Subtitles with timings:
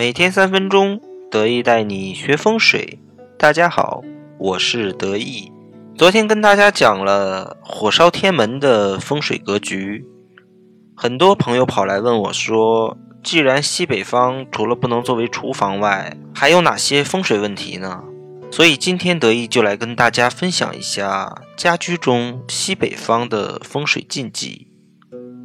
[0.00, 0.98] 每天三分钟，
[1.30, 2.98] 得意带你学风水。
[3.38, 4.00] 大家好，
[4.38, 5.52] 我是得意。
[5.94, 10.06] 昨天跟大家讲了火烧天门的风水格局，
[10.96, 18.02] 很多朋友跑来问我说：“既然西北方除了不能作为厨房外，还有哪些风水问题呢？”
[18.50, 24.66] 所以今天得意就来跟大家分享一下家居中西北方的风水禁忌。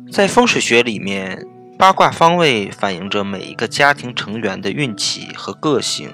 [0.10, 1.46] 在风水学里面，
[1.78, 6.10] 八卦方位反映着每一个家庭成员的运气和个性。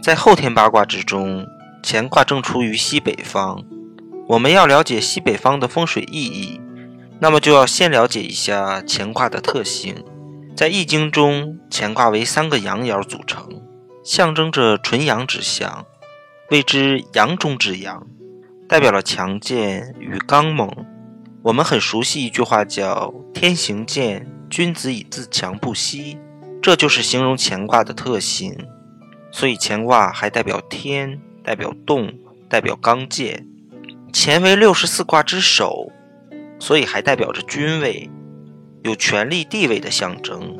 [0.00, 1.46] 在后天八卦之中，
[1.82, 3.62] 乾卦正处于西北方。
[4.28, 6.58] 我们要了解西北方的风水意义，
[7.20, 10.02] 那么就要先了解一下乾卦的特性。
[10.56, 13.46] 在易经中，乾卦为三个阳爻组成，
[14.02, 15.84] 象征着纯阳之象。
[16.50, 18.06] 谓之阳中之阳，
[18.66, 20.70] 代表了强健与刚猛。
[21.42, 26.18] 我们很熟悉一句话，叫“天行健，君子以自强不息”，
[26.60, 28.54] 这就是形容乾卦的特性。
[29.30, 32.12] 所以乾卦还代表天，代表动，
[32.50, 33.46] 代表刚健。
[34.12, 35.90] 乾为六十四卦之首，
[36.58, 38.10] 所以还代表着君位，
[38.82, 40.54] 有权力地位的象征。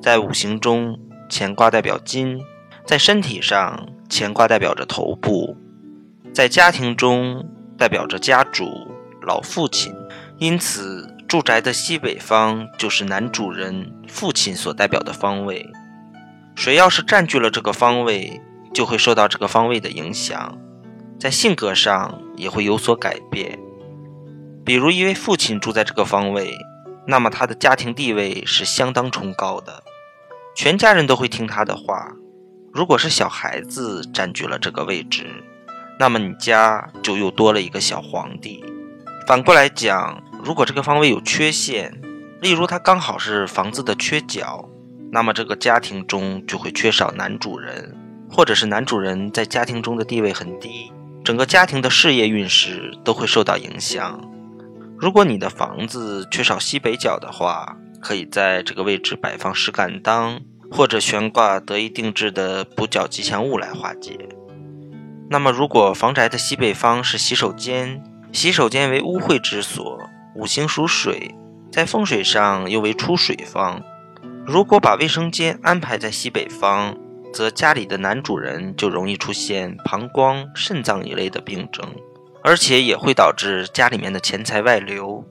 [0.00, 2.40] 在五行中，乾卦代表金，
[2.86, 3.90] 在身体上。
[4.10, 5.54] 乾卦代表着头部，
[6.32, 8.66] 在家庭中代表着家主
[9.20, 9.94] 老父亲，
[10.38, 15.70] 因此住宅的西北方就是男主人父亲所代表的方位。
[16.54, 18.40] 谁要是占据了这个方位，
[18.72, 20.56] 就会受到这个方位的影响，
[21.20, 23.58] 在性格上也会有所改变。
[24.64, 26.56] 比如一位父亲住在这个方位，
[27.06, 29.82] 那么他的家庭地位是相当崇高的，
[30.56, 32.10] 全家人都会听他的话。
[32.72, 35.26] 如果是小孩子占据了这个位置，
[35.98, 38.64] 那么你家就又多了一个小皇帝。
[39.26, 42.00] 反过来讲，如果这个方位有缺陷，
[42.40, 44.68] 例如它刚好是房子的缺角，
[45.12, 47.96] 那么这个家庭中就会缺少男主人，
[48.30, 50.92] 或者是男主人在家庭中的地位很低，
[51.24, 54.20] 整个家庭的事业运势都会受到影响。
[54.98, 60.40] 如果你的房子缺少西北角的话，可以在这个位置摆放石敢当。
[60.70, 64.28] 或者悬挂得以定制的补角吉祥物来化解。
[65.30, 68.02] 那么，如果房宅的西北方是洗手间，
[68.34, 69.98] 洗手间为污秽之所，
[70.38, 71.34] 五行属水，
[71.68, 73.82] 在风水上又为出水方。
[74.46, 76.96] 如果把卫生间安排在西北方，
[77.32, 81.84] 则家里的男主人就容易出现膀胱、肾脏一类的病症，
[82.44, 85.24] 而且也会导致家里面的钱财外流。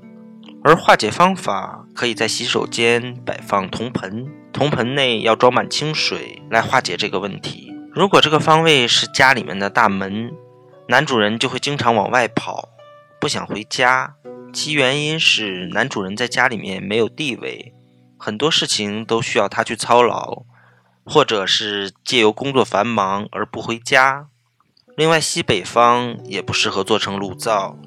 [0.61, 4.27] 而化解方法，可以在洗手间摆放铜盆。
[4.51, 7.73] 铜盆内要装满清水来化解这个问题。
[7.93, 10.33] 如果这个方位是家里面的大门，
[10.89, 12.67] 男主人就会经常往外跑，
[13.21, 14.15] 不想回家。
[14.57, 17.75] 其原因是男主人在家里面没有地位，
[18.17, 20.45] 很多事情都需要他去操劳，
[21.05, 24.29] 或者是借由工作繁忙而不回家。
[24.95, 27.77] 另外，西北方也不适合做成炉灶，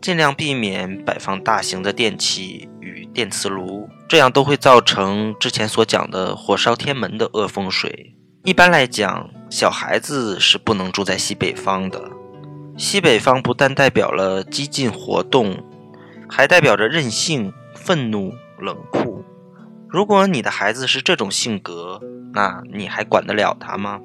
[0.00, 3.88] 尽量避免摆放大型的电器与电磁炉。
[4.08, 8.14] 这样都会造成之前所讲的火烧天门的恶风水。
[8.44, 12.08] 一般来讲，小孩子是不能住在西北方的。
[12.76, 15.56] 西北方不但代表了激进活动，
[16.30, 19.24] 还代表着任性、愤怒、冷酷。
[19.88, 22.00] 如果你的孩子是这种性格，
[22.32, 24.00] 那你还管得了他吗？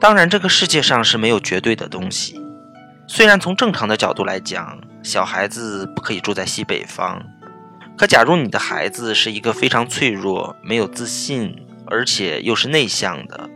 [0.00, 2.40] 当然，这个世界上是没有绝对的东西。
[3.08, 7.22] 虽然从正常的角度来讲，小孩子不可以住在西北方。
[7.98, 13.50] 可假如你的孩子是一个非常脆弱、没有自信，而且又是内向的，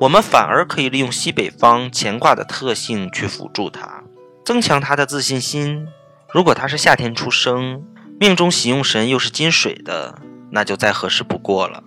[0.00, 4.02] 我们反而可以利用西北方乾卦的特性去辅助他，
[4.44, 5.86] 增强他的自信心。
[6.32, 7.84] 如果他是夏天出生，
[8.18, 10.18] 命中喜用神又是金水的，
[10.52, 11.82] 那就再合适不过了。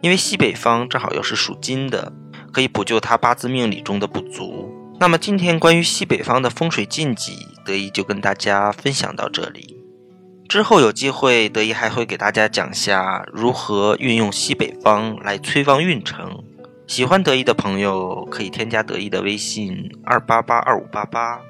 [0.00, 2.12] 因为西北方正好又是属金的，
[2.52, 4.70] 可以补救他八字命理中的不足。
[4.98, 9.78] 那么今天关于西北方的风水禁忌，得意就跟大家分享到这里。
[10.48, 16.44] 之后有机会，得意还会给大家讲下如何运用西北方来催旺运程。
[16.86, 21.40] 喜欢得意的朋友可以添加得意的微信二八八二五八八。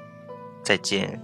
[0.63, 1.21] 再见。